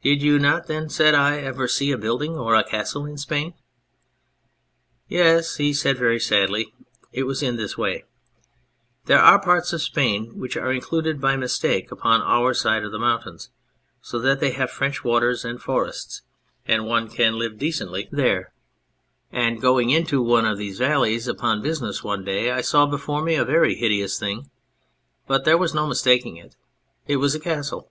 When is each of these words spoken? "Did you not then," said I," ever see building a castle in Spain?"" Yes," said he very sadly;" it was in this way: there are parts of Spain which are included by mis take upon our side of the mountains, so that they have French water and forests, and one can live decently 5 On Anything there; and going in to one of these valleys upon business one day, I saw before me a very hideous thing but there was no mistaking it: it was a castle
"Did 0.00 0.22
you 0.22 0.38
not 0.38 0.68
then," 0.68 0.88
said 0.88 1.16
I," 1.16 1.38
ever 1.40 1.66
see 1.66 1.92
building 1.96 2.38
a 2.38 2.62
castle 2.62 3.04
in 3.04 3.18
Spain?"" 3.18 3.54
Yes," 5.08 5.50
said 5.72 5.96
he 5.96 5.98
very 5.98 6.20
sadly;" 6.20 6.72
it 7.12 7.24
was 7.24 7.42
in 7.42 7.56
this 7.56 7.76
way: 7.76 8.04
there 9.06 9.18
are 9.18 9.42
parts 9.42 9.72
of 9.72 9.82
Spain 9.82 10.38
which 10.38 10.56
are 10.56 10.70
included 10.72 11.20
by 11.20 11.34
mis 11.34 11.58
take 11.58 11.90
upon 11.90 12.22
our 12.22 12.54
side 12.54 12.84
of 12.84 12.92
the 12.92 12.98
mountains, 13.00 13.50
so 14.00 14.20
that 14.20 14.38
they 14.38 14.52
have 14.52 14.70
French 14.70 15.02
water 15.02 15.34
and 15.42 15.60
forests, 15.60 16.22
and 16.64 16.86
one 16.86 17.08
can 17.08 17.36
live 17.36 17.58
decently 17.58 18.04
5 18.04 18.06
On 18.12 18.20
Anything 18.20 18.24
there; 18.24 18.52
and 19.32 19.60
going 19.60 19.90
in 19.90 20.06
to 20.06 20.22
one 20.22 20.44
of 20.44 20.58
these 20.58 20.78
valleys 20.78 21.26
upon 21.26 21.60
business 21.60 22.04
one 22.04 22.24
day, 22.24 22.52
I 22.52 22.60
saw 22.60 22.86
before 22.86 23.20
me 23.24 23.34
a 23.34 23.44
very 23.44 23.74
hideous 23.74 24.16
thing 24.16 24.48
but 25.26 25.44
there 25.44 25.58
was 25.58 25.74
no 25.74 25.88
mistaking 25.88 26.36
it: 26.36 26.54
it 27.08 27.16
was 27.16 27.34
a 27.34 27.40
castle 27.40 27.90